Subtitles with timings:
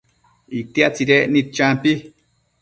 [0.59, 1.91] itia tsidecnid champi